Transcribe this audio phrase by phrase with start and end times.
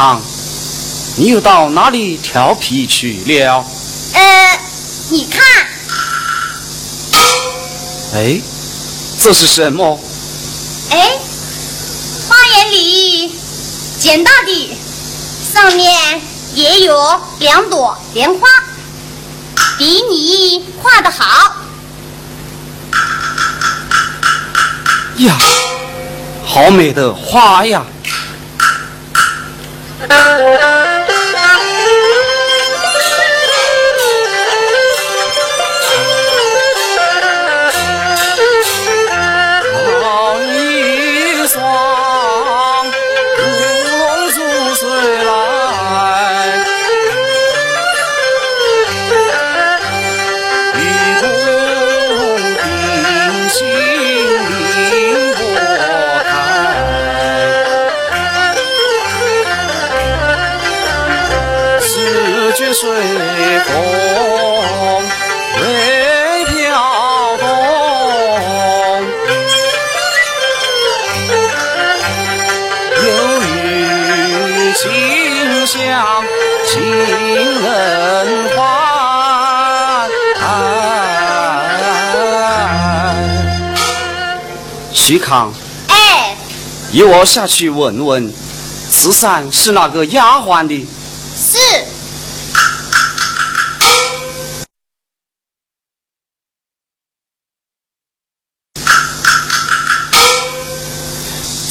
[0.00, 0.22] 徐康，
[1.18, 3.62] 你又到哪里调皮去了？
[4.14, 4.58] 呃，
[5.10, 5.42] 你看，
[8.14, 8.40] 哎，
[9.22, 10.00] 这是什么？
[10.88, 11.18] 哎，
[12.26, 13.30] 花园里
[13.98, 14.74] 捡到的，
[15.52, 16.22] 上面
[16.54, 18.48] 也有两朵莲花，
[19.76, 21.56] 比你画的好。
[25.18, 25.36] 呀，
[26.46, 27.84] 好美的花呀！
[30.40, 30.79] Thank you.
[84.92, 85.52] 徐康，
[85.86, 86.36] 哎，
[86.90, 88.32] 依我下去问问，
[88.90, 90.88] 慈善是哪个丫鬟的？
[91.36, 91.56] 是，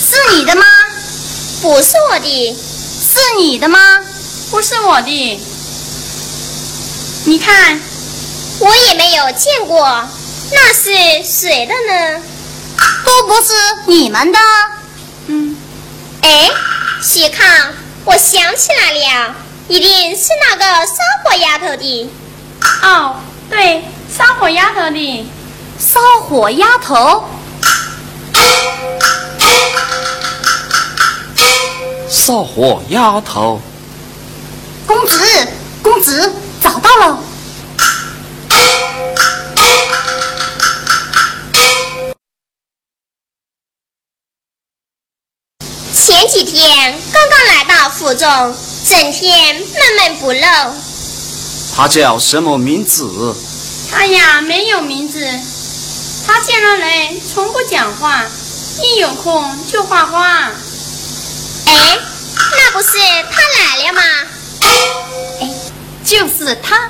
[0.01, 0.65] 是你的吗？
[1.61, 2.68] 不是我的，是
[3.39, 3.79] 你的吗？
[4.51, 5.41] 不是我的。
[7.25, 7.79] 你看，
[8.59, 9.81] 我也没有见过，
[10.51, 10.91] 那是
[11.23, 12.21] 谁的呢？
[13.05, 13.53] 都不是
[13.85, 14.39] 你们的。
[15.27, 15.55] 嗯，
[16.21, 16.49] 哎，
[17.01, 17.47] 徐康，
[18.03, 19.35] 我想起来了，
[19.69, 22.11] 一定是那个烧火丫头的。
[22.83, 23.15] 哦，
[23.49, 23.83] 对，
[24.15, 25.25] 烧火丫头的。
[25.79, 27.23] 烧火丫头。
[32.09, 33.61] 烧火丫头。
[34.87, 35.47] 公子，
[35.83, 37.19] 公子，找到了。
[45.93, 48.55] 前几天刚刚来到府中，
[48.87, 49.65] 整天闷
[49.99, 50.73] 闷不乐。
[51.75, 53.35] 他叫什么名字？
[53.91, 55.23] 他呀，没有名字。
[56.25, 58.25] 他见了人从不讲话，
[58.81, 60.51] 一有空就画画。
[61.65, 61.99] 哎，
[62.57, 62.97] 那不是
[63.91, 64.01] 吗？
[64.61, 65.49] 哎，
[66.03, 66.89] 就是他。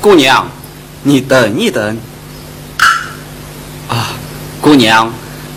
[0.00, 0.46] 姑娘。
[1.06, 1.98] 你等一等，
[3.88, 4.08] 啊，
[4.58, 5.12] 姑娘，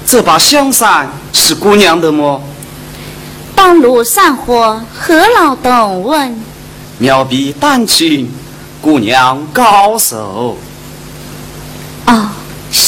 [0.05, 2.43] 这把香伞是姑娘的么？
[3.55, 6.37] 半路上火，何劳动问？
[6.97, 8.29] 妙笔丹青，
[8.81, 10.57] 姑娘高手。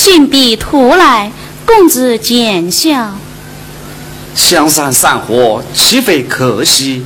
[0.10, 1.32] 哦，信笔图来，
[1.68, 3.14] 公子见笑。
[4.34, 7.06] 香山散火，岂非可惜？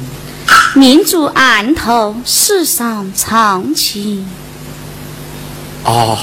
[0.74, 4.26] 明珠案头，世上常情。
[5.84, 6.18] 哦，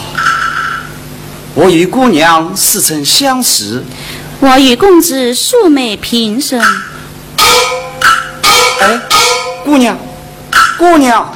[1.54, 3.84] 我与姑娘似曾相识。
[4.40, 6.58] 我与公子素昧平生。
[7.36, 8.98] 哎，
[9.66, 9.98] 姑娘，
[10.78, 11.30] 姑娘。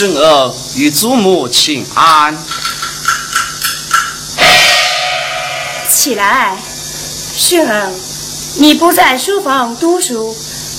[0.00, 2.34] 孙儿与祖母请安。
[5.90, 6.56] 起来，
[7.36, 7.92] 孙儿，
[8.56, 10.34] 你不在书房读书，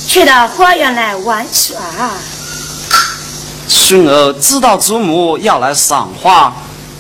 [0.07, 1.79] 却到花园来玩耍。
[3.68, 6.51] 孙儿知道祖母要来赏花，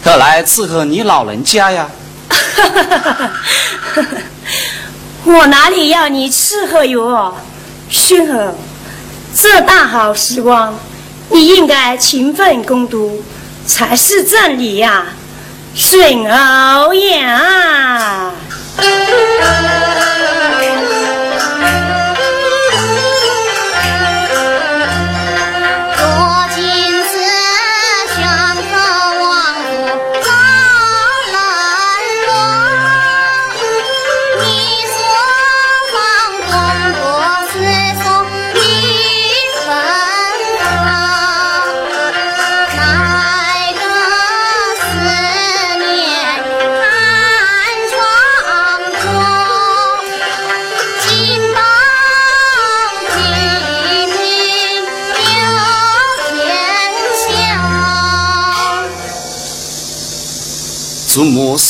[0.03, 1.89] 特来伺候你老人家呀。
[5.25, 7.35] 我哪里要你伺候哟，
[7.89, 8.53] 孙儿，
[9.33, 10.75] 这大好时光，
[11.31, 13.23] 你应该勤奋攻读，
[13.65, 15.05] 才是正理呀，
[15.73, 18.31] 孙儿呀。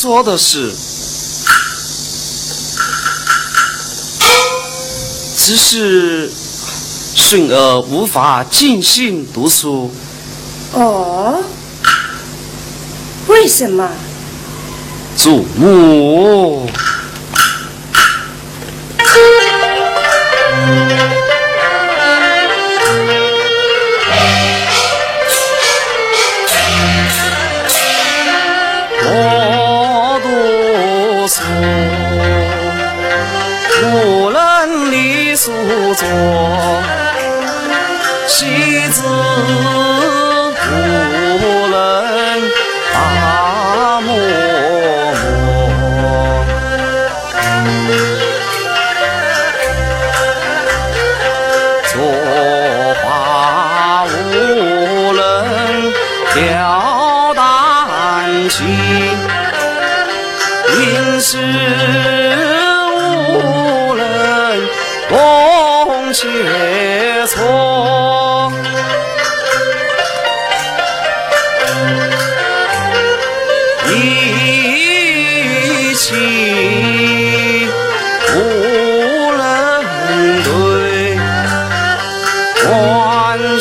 [0.01, 0.73] 说的是，
[5.37, 6.27] 只是
[7.15, 9.91] 孙儿无法尽兴读书。
[10.73, 11.43] 哦，
[13.27, 13.87] 为什么？
[15.15, 16.67] 祖母。
[35.93, 36.07] 做
[38.27, 39.03] 戏子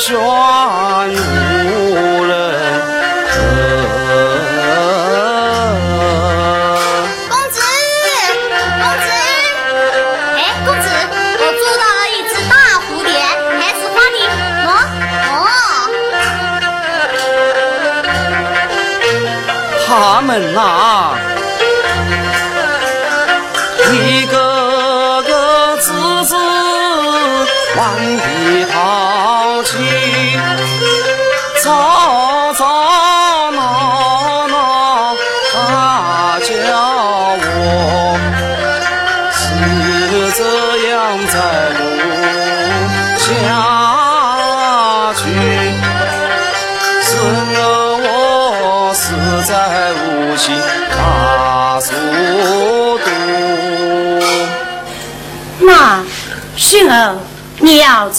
[0.01, 0.21] 悬无
[2.25, 2.33] 人
[3.29, 3.33] 可。
[7.29, 7.61] 公子，
[8.81, 9.07] 公子，
[10.37, 10.85] 哎，公子，
[11.39, 13.09] 我捉到了一只大蝴蝶，
[13.61, 14.19] 还是花你
[14.65, 14.69] 哦
[15.29, 15.39] 哦。
[19.87, 19.89] 他
[20.23, 20.90] 们呐、啊。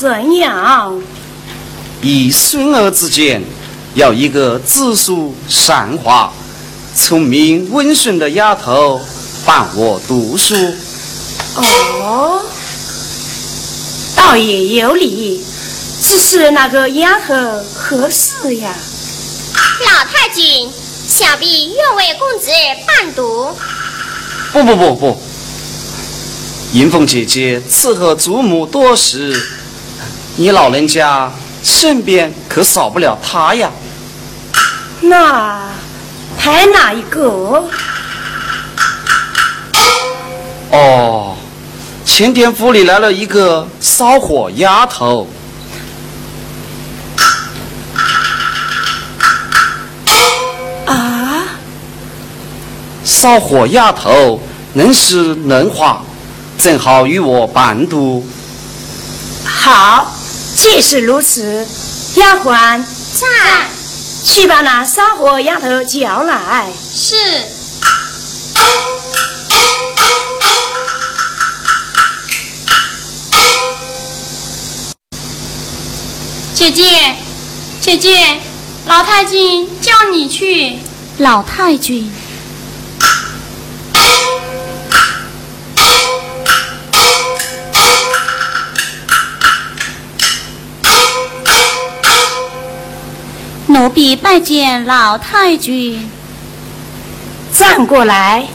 [0.01, 0.99] 怎样？
[2.01, 3.43] 以孙儿之见，
[3.93, 6.33] 要一个知书善画、
[6.95, 8.99] 聪明温顺的丫头
[9.45, 10.55] 伴我读书。
[11.55, 12.41] 哦，
[14.15, 15.45] 倒也有理，
[16.01, 17.35] 只是那个丫头
[17.71, 18.73] 合适呀？
[19.85, 20.67] 老太君。
[21.07, 22.47] 想必愿为公子
[22.87, 23.55] 伴读。
[24.53, 25.21] 不不不不，
[26.71, 29.60] 银凤姐姐伺候祖母多时，
[30.41, 31.31] 你老人家
[31.61, 33.69] 身边可少不了他呀。
[35.01, 35.69] 那
[36.35, 37.63] 还哪一个？
[40.71, 41.35] 哦，
[42.03, 45.29] 前天府里来了一个烧火丫头。
[50.87, 51.43] 啊
[53.03, 54.41] 烧火丫头
[54.73, 56.01] 能诗能画，
[56.57, 58.25] 正好与我伴读。
[59.45, 60.11] 好，
[60.61, 61.65] 既是如此，
[62.17, 63.67] 丫鬟在，
[64.23, 66.71] 去把那烧火丫头叫来。
[66.93, 67.15] 是。
[76.53, 77.15] 姐姐，
[77.81, 78.39] 姐姐，
[78.85, 80.77] 老太君叫你去。
[81.17, 82.13] 老太君。
[93.93, 96.09] 必拜见老太君。
[97.53, 98.47] 站过来。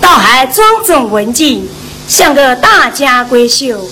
[0.00, 1.68] 倒还庄重文静，
[2.08, 3.88] 像个大家闺秀。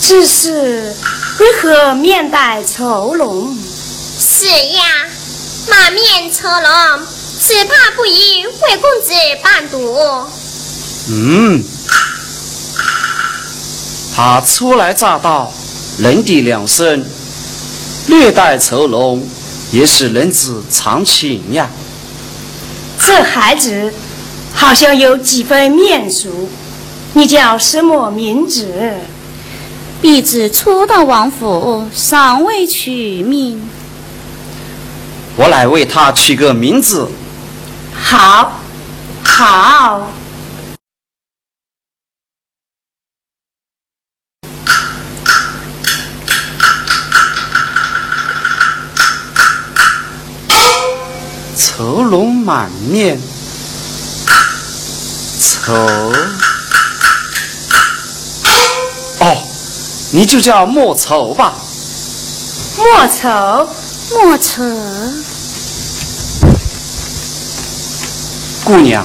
[0.00, 0.94] 只是
[1.38, 3.56] 为何面带愁容？
[4.18, 4.82] 是呀，
[5.70, 7.06] 满面愁容，
[7.40, 9.96] 只怕不宜为公子伴读。
[11.08, 11.64] 嗯，
[14.16, 15.52] 他初来乍到，
[15.98, 17.04] 人地两生，
[18.06, 19.26] 略带愁容，
[19.72, 21.68] 也是人之常情呀。
[22.98, 23.92] 这孩子
[24.54, 26.48] 好像有几分面熟，
[27.14, 28.94] 你叫什么名字？
[30.00, 33.68] 婢子初到王府，尚未取名。
[35.36, 37.08] 我来为他取个名字。
[37.92, 38.60] 好，
[39.24, 40.08] 好。
[51.76, 53.20] 愁容满面，
[55.40, 55.74] 愁。
[59.18, 59.42] 哦，
[60.12, 61.54] 你就叫莫愁吧。
[62.76, 63.68] 莫愁，
[64.12, 64.62] 莫愁。
[68.62, 69.04] 姑娘，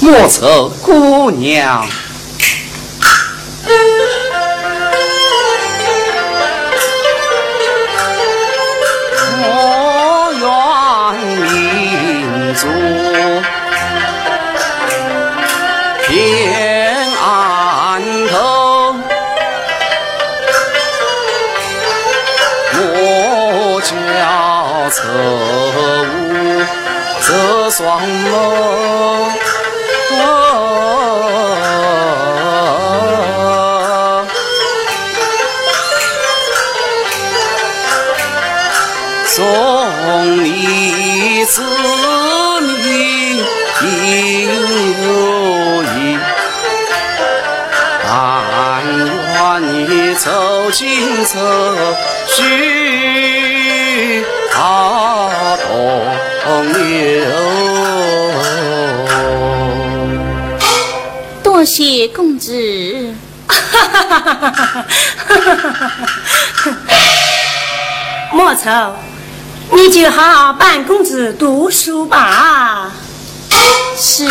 [0.00, 1.88] 莫愁，姑娘。
[27.78, 29.47] 双眸，
[51.38, 55.56] 进这许阿
[56.44, 56.78] 东流。
[61.42, 62.52] 多谢公子。
[68.32, 68.94] 莫愁，
[69.72, 72.92] 你就好好伴公子读书吧。
[73.96, 74.28] 是。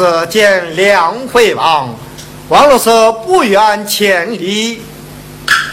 [0.00, 1.94] 同志见梁惠王，
[2.48, 2.88] 王老是
[3.26, 4.80] 不远千里。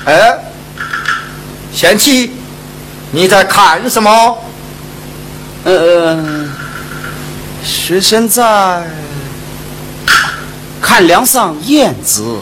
[0.04, 0.38] 哎，
[1.74, 2.34] 贤妻，
[3.12, 4.38] 你在看什么？
[5.64, 6.46] 呃，
[7.64, 8.84] 学生在
[10.82, 12.40] 看梁上燕子。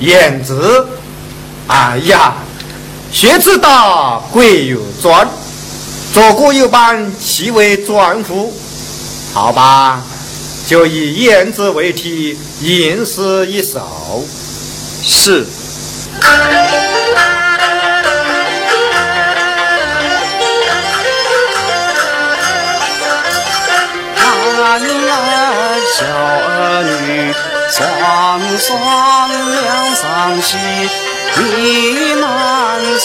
[0.00, 0.86] 燕子？
[1.66, 2.34] 哎呀，
[3.10, 5.26] 学之道，贵有专，
[6.12, 8.52] 左顾右盼，其为专乎。
[9.32, 10.02] 好吧，
[10.66, 14.24] 就以燕子为题，吟诗一首。
[15.02, 15.44] 是。
[25.94, 27.32] 小儿女，
[27.70, 27.78] 双
[28.58, 30.56] 双两双喜，
[31.36, 32.22] 你满
[32.98, 33.04] 是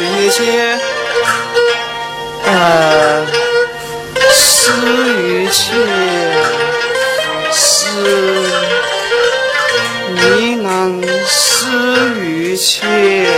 [0.00, 0.78] 玉洁，
[2.44, 3.24] 呃，
[12.90, 13.30] 玉洁。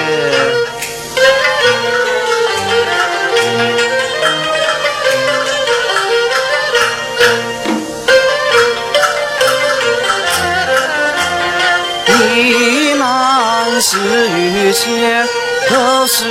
[13.78, 15.26] 是玉洁，
[15.68, 16.24] 可是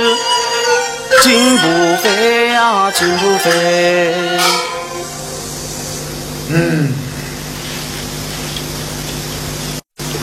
[1.22, 4.38] 金不飞呀，金不飞。
[6.50, 6.92] 嗯，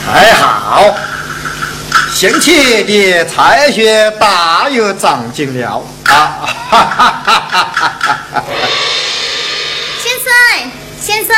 [0.06, 0.94] 还好，
[2.24, 6.10] 贤妻的才学大有长进了啊！
[6.10, 7.96] 哈哈哈哈
[8.32, 8.44] 哈！
[10.02, 10.32] 先生，
[11.02, 11.36] 先生，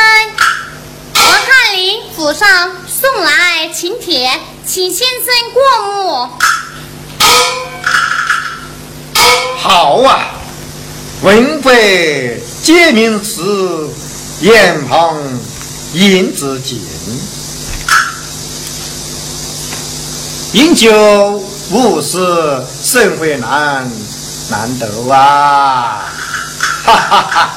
[1.12, 4.31] 我看您府上送来请帖。
[4.64, 5.61] 请先生过
[5.92, 6.31] 目。
[9.59, 10.20] 好啊，
[11.22, 13.90] 文贵皆名词，
[14.40, 15.20] 眼旁
[15.94, 16.81] 应自尽。
[20.57, 20.90] 饮酒
[21.73, 23.87] 误事，甚会难
[24.49, 26.09] 难得啊！
[26.83, 27.53] 哈哈哈哈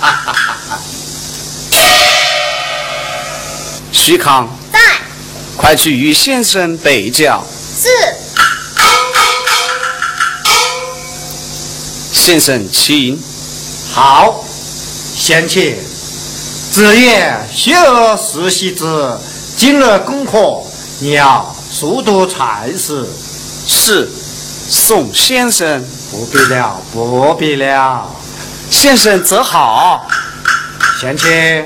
[0.70, 0.80] 哈！
[3.94, 4.50] 徐康。
[5.56, 7.42] 快去与先生备教。
[7.82, 7.88] 是。
[12.12, 13.18] 先生，请。
[13.94, 14.44] 好，
[15.16, 15.78] 贤妻，
[16.74, 18.84] 子夜学而时习之，
[19.56, 20.38] 今日功课
[21.00, 23.08] 你要速读才是。
[23.66, 24.06] 是。
[24.70, 25.82] 宋先生。
[26.12, 28.06] 不必了，不必了。
[28.70, 30.06] 先生则好。
[31.00, 31.64] 贤妻，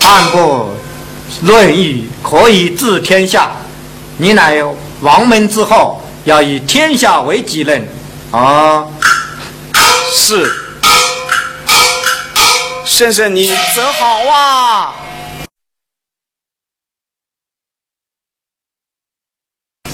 [0.00, 0.74] 按过。
[1.46, 3.52] 《论语》可以治天下，
[4.16, 4.60] 你乃
[5.02, 7.88] 王门之后，要以天下为己任
[8.32, 8.84] 啊！
[10.12, 10.50] 是，
[12.84, 14.94] 先生你则好啊！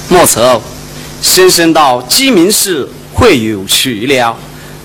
[0.08, 0.62] 莫愁，
[1.20, 4.36] 先生到鸡鸣寺会有去了，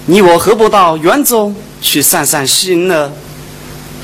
[0.07, 3.12] 你我何不到园中去散散心呢？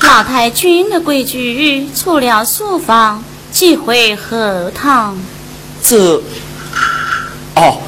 [0.00, 5.18] 老太君的规矩，出了书房，即回荷塘。
[5.82, 6.22] 这……
[7.56, 7.78] 哦，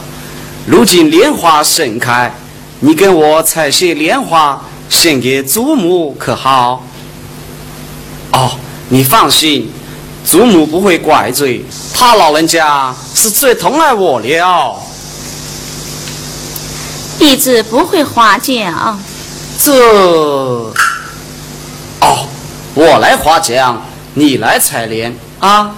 [0.67, 2.35] 如今莲花盛开，
[2.81, 6.85] 你跟我采些莲花献给祖母，可好？
[8.33, 8.51] 哦，
[8.89, 9.71] 你放心，
[10.25, 14.81] 祖母不会怪罪，他老人家是最疼爱我了。
[17.19, 18.99] 弟子不会花奖。
[19.59, 20.73] 这。
[22.01, 22.27] 哦，
[22.75, 23.79] 我来划桨，
[24.15, 25.75] 你来采莲啊。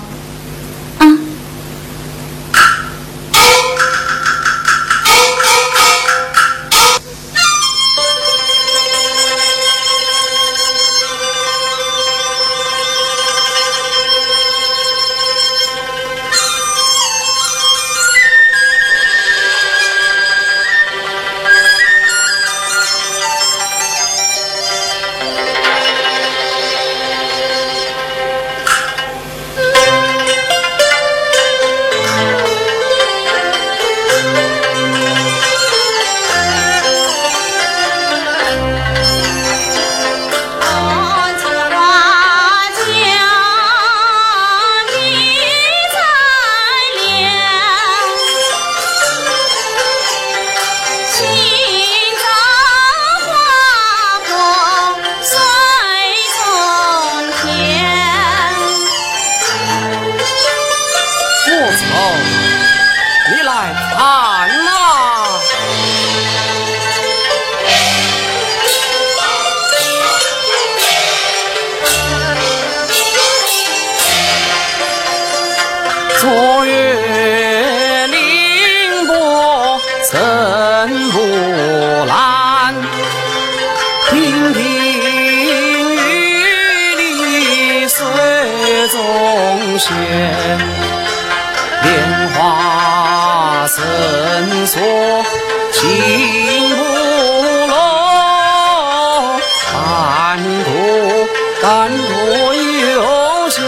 [101.62, 103.60] 但若有巧，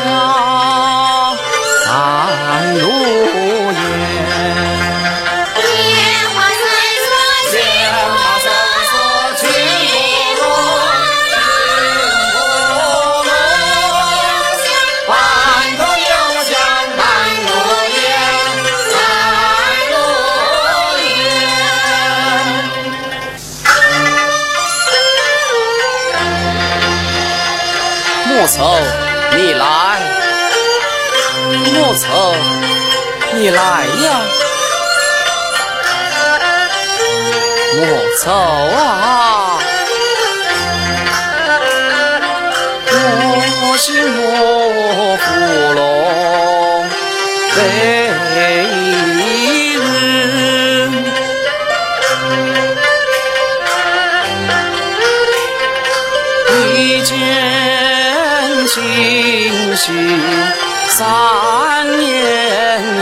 [1.87, 3.24] 但若。
[28.55, 28.65] 曾
[29.37, 30.01] 你来，
[31.73, 32.09] 莫曾
[33.35, 34.21] 你来呀，
[37.75, 37.85] 莫
[38.21, 38.33] 曾
[38.77, 39.44] 啊。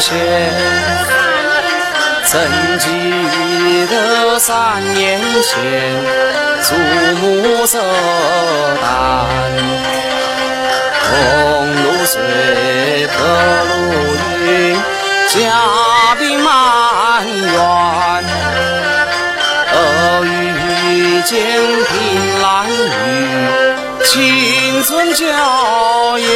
[0.03, 0.19] 前，
[2.27, 2.41] 怎
[2.81, 2.89] 记
[3.87, 5.55] 得三年前
[6.61, 6.75] 祖
[7.21, 7.79] 母色
[8.83, 8.85] 胆，
[11.07, 11.11] 红
[11.85, 12.21] 露水，
[13.07, 13.15] 和
[13.69, 13.73] 露
[14.45, 14.75] 云，
[15.29, 15.37] 家
[16.19, 16.51] 宾满
[17.25, 17.55] 园，
[19.73, 19.77] 鹅
[20.25, 20.27] 鱼
[21.23, 21.31] 间
[21.87, 21.93] 凭
[22.43, 22.75] 栏语，
[24.05, 24.11] 青
[24.83, 26.27] 春娇艳。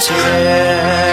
[0.00, 1.09] 谢。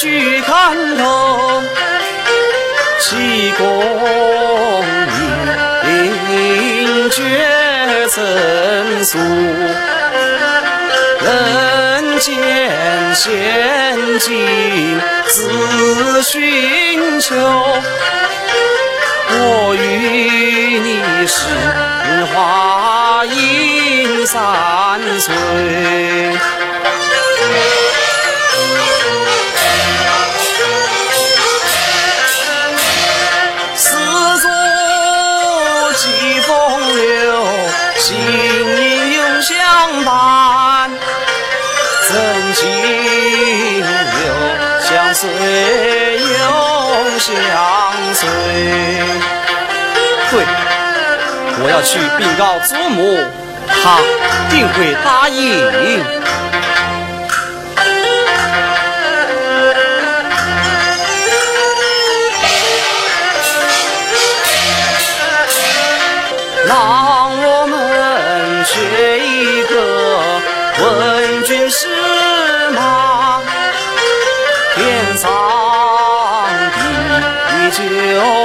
[0.00, 1.62] 举看头，
[2.98, 3.84] 七公
[5.84, 7.22] 应决
[8.08, 8.24] 成
[9.04, 9.18] 熟，
[11.22, 17.36] 人间仙境自寻求。
[19.32, 21.44] 我与你是
[22.32, 25.34] 花影三岁，
[40.00, 40.90] 相伴，
[42.08, 42.68] 真情
[43.78, 43.84] 永
[44.80, 45.28] 相随，
[46.18, 47.32] 永相
[48.14, 48.28] 随。
[50.30, 50.44] 对，
[51.62, 53.18] 我要去禀告祖母，
[53.82, 53.98] 她
[54.48, 56.19] 定会答应。
[77.70, 78.39] 地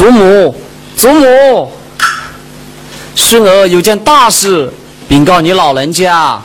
[0.00, 0.54] 祖母，
[0.96, 1.70] 祖母，
[3.14, 4.72] 孙儿有件大事
[5.06, 6.40] 禀告你老人家，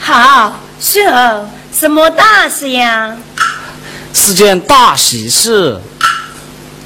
[0.00, 3.14] 好，孙儿，什么大事呀？
[4.14, 5.78] 是件大喜事。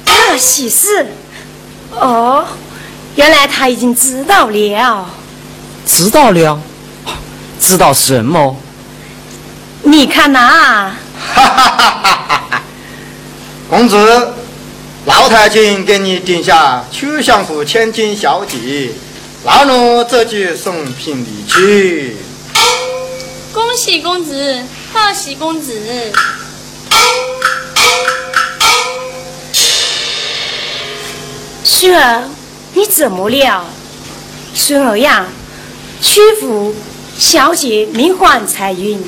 [0.03, 1.07] 大喜事。
[1.91, 2.45] 哦，
[3.15, 5.05] 原来他已经知道了。
[5.85, 6.59] 知道了，
[7.61, 8.57] 知道什么？
[9.83, 10.91] 你看呐、
[11.33, 12.61] 哈哈哈哈哈！
[13.69, 14.33] 公子，
[15.09, 18.91] 老太君给你定下曲相府千金小姐，
[19.43, 22.15] 老奴这就送聘礼去。
[23.51, 26.13] 恭喜公子，贺喜公子。
[31.63, 32.29] 孙儿，
[32.75, 33.65] 你怎么了？
[34.53, 35.25] 孙儿呀，
[36.03, 36.75] 曲府
[37.17, 39.03] 小姐名唤彩云，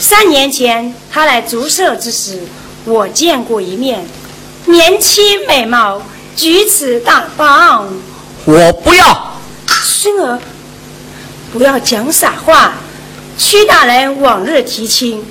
[0.00, 2.40] 三年前她来竹舍之时，
[2.86, 4.06] 我见过一面，
[4.66, 6.00] 年轻美貌，
[6.36, 7.88] 举止大方。
[8.44, 9.32] 我不要。
[9.66, 10.38] 孙儿，
[11.52, 12.72] 不要讲傻话，
[13.38, 15.24] 屈大人往日提亲，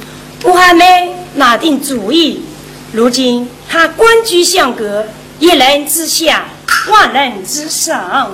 [0.44, 2.44] 我还没拿定主意。
[2.91, 5.06] 如今他官居相阁，
[5.39, 6.46] 一人之下，
[6.89, 8.32] 万人之上。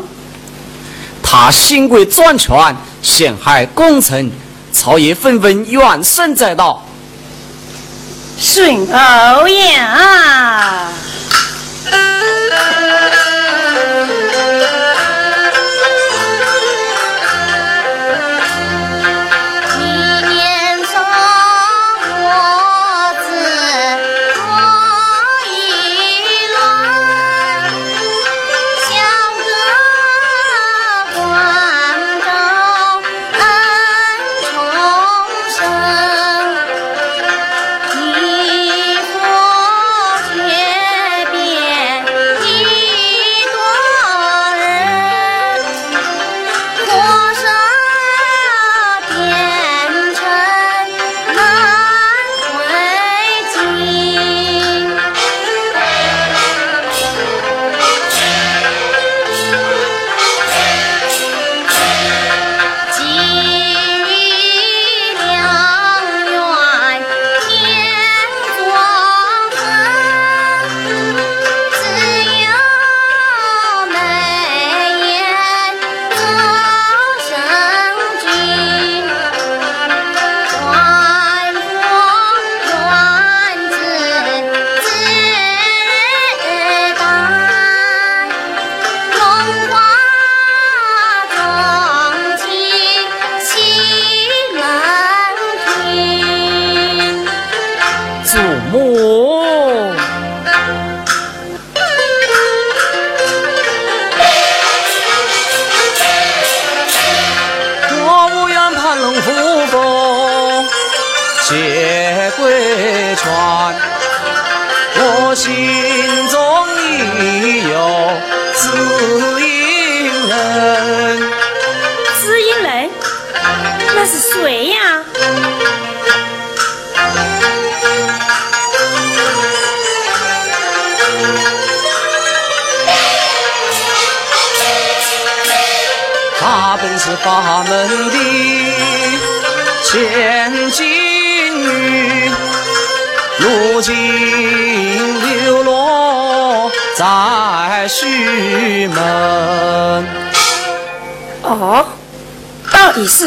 [1.21, 4.31] 他新贵专权，陷害功臣，
[4.71, 6.86] 朝野纷纷怨声载道。
[8.39, 10.91] 顺口呀。
[11.91, 13.16] 嗯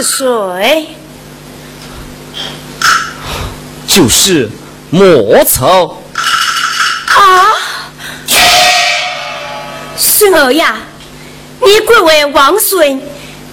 [0.02, 0.88] 是谁？
[3.86, 4.48] 就是
[4.88, 6.02] 莫愁。
[7.08, 7.46] 啊，
[9.98, 10.76] 孙儿呀，
[11.62, 13.02] 你贵为王孙。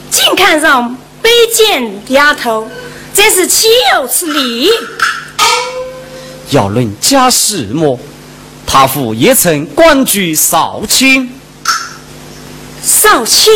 [0.10, 2.70] 竟看上卑贱丫头，
[3.14, 4.72] 真是岂有此理！
[6.52, 8.00] 要论家世么？
[8.66, 11.30] 他父也曾官居少卿。
[12.82, 13.52] 少卿，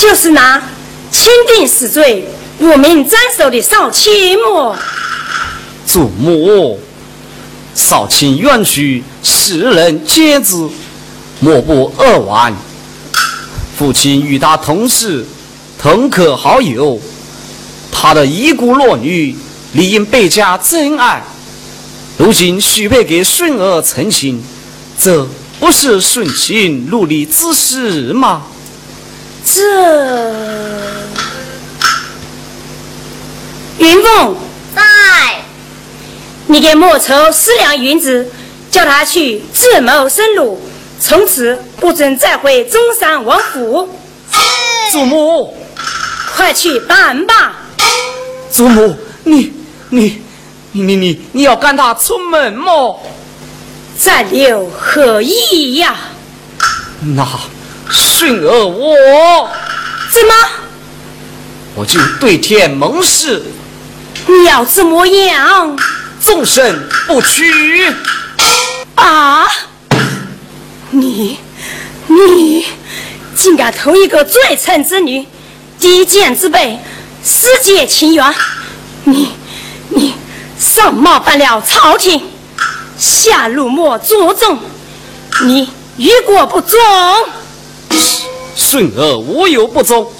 [0.00, 0.58] 就是那
[1.12, 2.26] 钦定死罪、
[2.58, 4.74] 无名斩首的少卿么？
[5.84, 6.80] 祖母，
[7.74, 10.56] 少卿远去，世人皆知。
[11.40, 12.56] 莫不扼腕。
[13.76, 15.26] 父亲与他同事，
[15.78, 16.98] 同可好友。
[17.92, 19.36] 他的遗孤弱女，
[19.74, 21.22] 理应倍加珍爱。
[22.16, 24.42] 如今许配给顺儿成亲，
[24.98, 25.28] 这
[25.58, 28.44] 不是顺情如逆之事吗？
[29.52, 30.32] 这
[33.78, 34.36] 云凤
[34.76, 34.82] 在，
[36.46, 38.30] 你给莫愁思量云子，
[38.70, 40.60] 叫他去自谋生路。
[41.00, 43.88] 从此不准再回中山王府。
[44.92, 45.56] 祖母，
[46.36, 47.56] 快去办吧。
[48.52, 49.52] 祖母，你
[49.88, 50.22] 你
[50.72, 53.00] 你你你你要赶他出门么？
[53.98, 55.96] 再留何意呀？
[57.00, 57.26] 那
[58.20, 59.48] 训儿我
[60.12, 60.34] 怎么？
[61.74, 63.42] 我就对天盟誓，
[64.26, 65.74] 你要怎么样？
[66.22, 67.90] 终身不娶。
[68.96, 69.48] 啊！
[70.90, 71.38] 你，
[72.08, 72.66] 你
[73.34, 75.26] 竟敢偷一个罪臣之女，
[75.78, 76.78] 低贱之辈，
[77.22, 78.34] 私结情缘！
[79.04, 79.32] 你，
[79.88, 80.14] 你
[80.58, 82.22] 上冒犯了朝廷，
[82.98, 84.58] 下辱没祖宗，
[85.44, 86.78] 你于国不忠。
[88.60, 90.12] 顺儿无有不忠，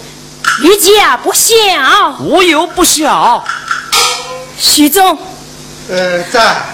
[0.62, 3.44] 于家不孝，无有不孝。
[4.58, 5.16] 徐忠，
[5.90, 6.64] 呃，在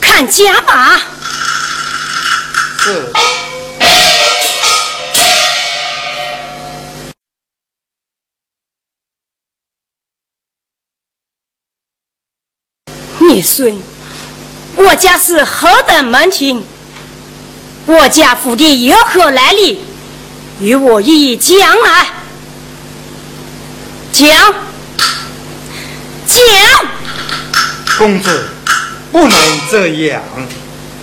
[0.00, 1.00] 看家吧。
[2.78, 3.10] 是。
[13.18, 13.82] 你孙，
[14.76, 16.62] 我家是何等门庭，
[17.86, 19.80] 我家府邸有何来历？
[20.60, 22.06] 与我一一讲来。
[24.12, 24.54] 讲，
[26.26, 26.86] 讲。
[27.98, 28.48] 公子，
[29.10, 30.22] 不能这样。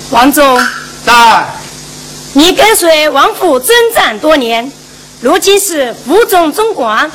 [0.09, 0.59] 王忠，
[1.05, 1.45] 在。
[2.33, 4.71] 你跟随王府征战多年，
[5.19, 7.11] 如今是府中总管，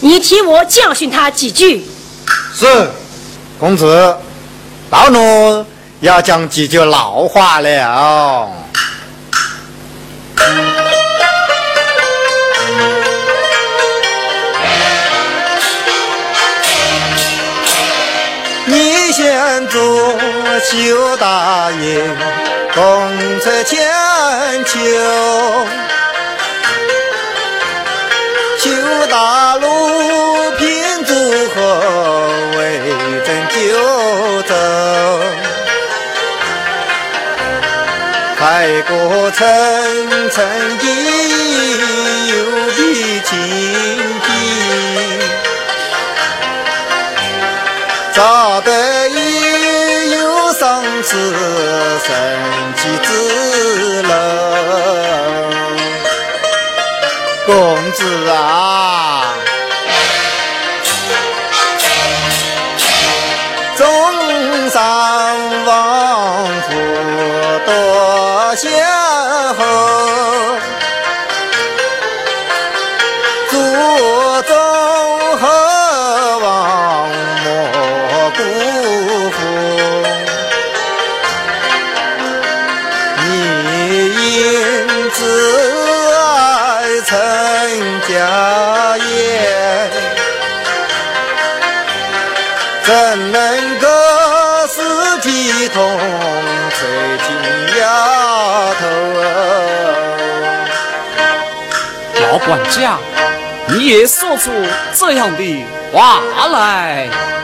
[0.00, 1.88] 你替我教训他几句。
[2.52, 2.90] 是，
[3.60, 4.16] 公子，
[4.90, 5.64] 老奴
[6.00, 8.50] 要讲几句老话了。
[19.78, 20.18] 先做
[20.58, 22.02] 邱大爷，
[22.74, 23.78] 公车千
[24.64, 24.76] 秋，
[28.58, 31.14] 邱大路偏祝
[31.50, 31.56] 贺
[32.58, 32.80] 为
[33.24, 33.56] 朕九
[34.42, 34.52] 州，
[38.36, 39.46] 开国层
[40.30, 40.44] 层
[40.82, 41.07] 意
[52.08, 52.14] 神
[52.74, 53.08] 气之
[54.02, 54.10] 楼，
[57.44, 57.52] 公
[57.92, 58.00] 子
[58.30, 58.34] 啊，
[102.70, 102.96] 家，
[103.68, 104.50] 你也说出
[104.94, 107.37] 这样的话来。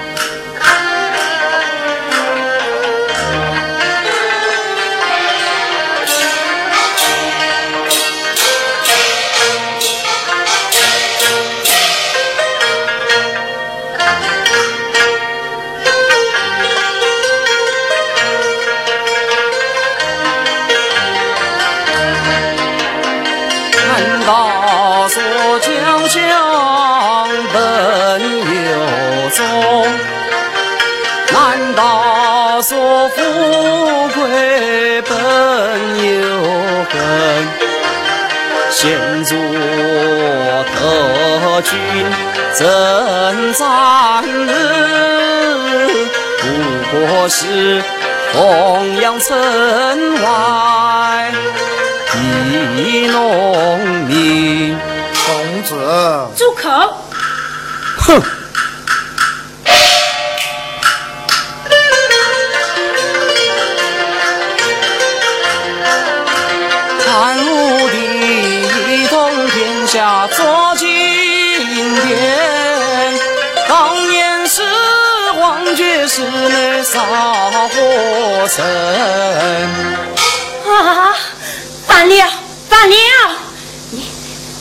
[39.35, 41.73] 做特军
[42.57, 42.63] 征
[43.55, 44.49] 战日，
[46.41, 46.45] 不
[46.93, 47.83] 过是
[48.33, 49.37] 凤阳城
[50.23, 51.33] 外
[52.13, 52.15] 的
[53.09, 54.77] 农民。
[55.27, 55.75] 公子，
[56.37, 56.69] 住口！
[78.55, 78.65] 火神。
[80.67, 81.17] 啊！
[81.87, 82.15] 反了，
[82.69, 82.95] 反了！
[83.91, 84.07] 你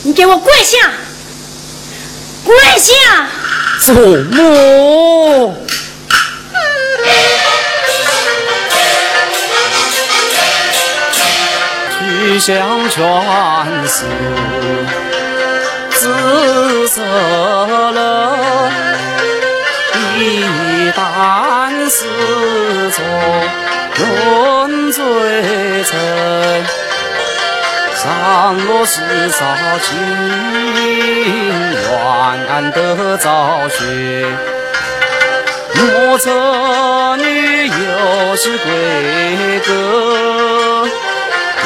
[0.02, 0.90] 你给我跪下！
[2.44, 3.28] 跪下！
[3.80, 5.56] 祖母。
[11.98, 13.02] 去向全
[13.86, 14.04] 是。
[16.00, 18.70] 紫色了，
[20.18, 23.04] 一旦是从
[24.04, 25.02] 润嘴
[25.84, 25.90] 唇，
[27.94, 28.04] 上
[28.66, 29.00] 落是
[29.30, 29.44] 少
[29.82, 29.88] 情
[32.52, 34.26] 愿得早雪，
[35.74, 38.64] 莫测女又是贵
[39.66, 39.68] 阁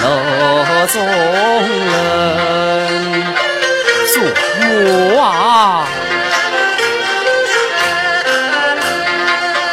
[0.03, 0.07] 楼
[0.87, 1.93] 中人。
[4.15, 4.15] 祖
[4.61, 4.67] 母
[5.21, 5.23] 啊，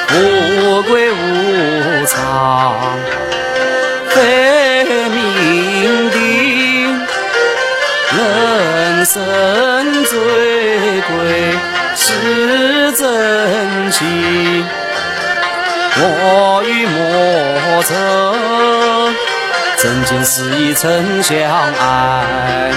[0.10, 0.14] 富
[0.84, 1.16] 贵无
[2.16, 2.76] 常
[4.10, 6.16] 非命定，
[8.18, 10.14] 人生最
[11.02, 11.12] 贵
[11.96, 14.66] 是真情。
[15.98, 17.94] 我与莫测，
[19.78, 21.36] 真情实意曾相
[21.80, 22.72] 爱。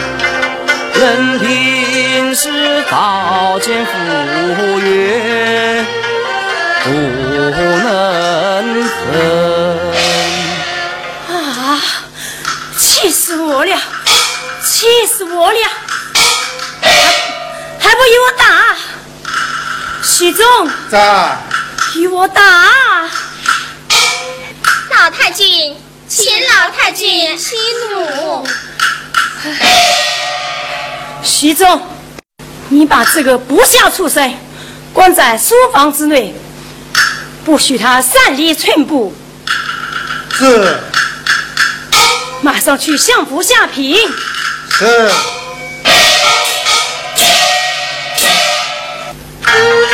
[0.95, 3.91] 任凭是刀剑斧
[6.89, 9.11] 不能分。
[11.28, 11.80] 啊！
[12.78, 13.76] 气死我了！
[14.64, 15.59] 气死我了！
[16.80, 16.89] 还,
[17.78, 18.76] 还不与我打！
[20.03, 20.45] 许忠
[20.91, 21.36] 在，
[21.97, 22.43] 与我打！
[24.91, 25.76] 老太君，
[26.09, 27.57] 请老太君息
[27.93, 28.47] 怒。
[31.22, 31.82] 徐总，
[32.68, 34.34] 你把这个不孝畜生
[34.93, 36.34] 关在书房之内，
[37.49, 39.11] 不许他擅离寸步。
[40.34, 40.78] 是。
[42.42, 43.96] 马上去相府下聘。
[44.78, 45.11] 是。
[49.42, 49.88] 公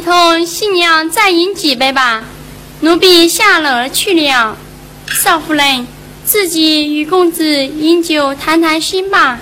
[0.00, 2.24] 同新娘再饮几杯吧。
[2.80, 4.56] 奴婢下楼而去了。
[5.06, 5.86] 少夫人，
[6.24, 9.40] 自己与公子饮酒谈谈心吧。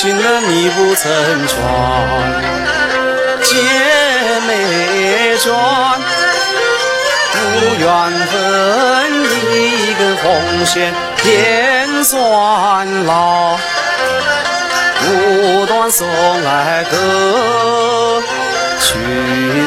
[0.00, 1.12] 情了你不曾
[1.46, 1.60] 传，
[3.42, 3.52] 姐
[4.48, 6.00] 妹转，
[7.36, 7.38] 无
[7.78, 7.84] 缘
[8.30, 8.32] 分
[9.52, 10.24] 一根红
[10.64, 13.58] 线点算老，
[15.06, 16.08] 无端送
[16.44, 18.22] 来个
[18.80, 18.88] 去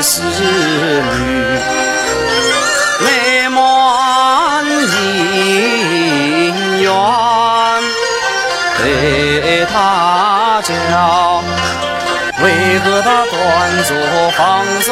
[0.02, 1.60] 世女，
[3.06, 4.98] 美满姻
[6.82, 6.92] 缘
[8.84, 10.62] 在他。
[10.64, 11.44] 叫，
[12.42, 13.34] 为何他端
[13.84, 13.92] 坐
[14.32, 14.42] 放
[14.80, 14.90] 纵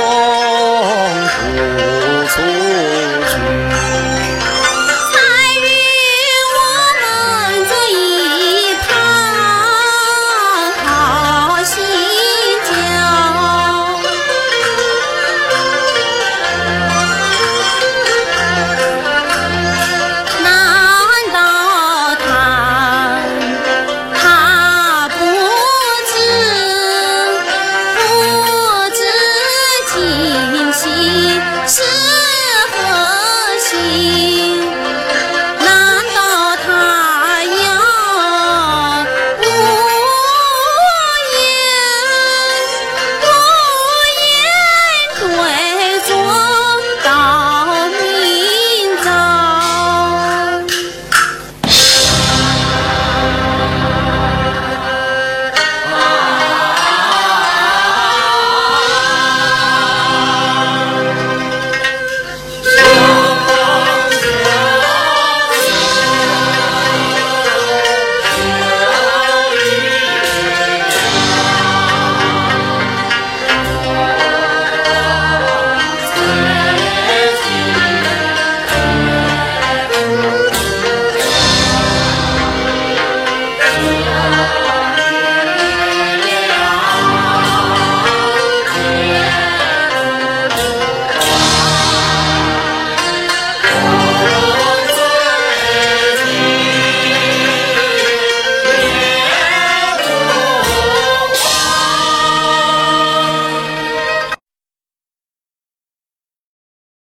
[1.29, 2.00] 处？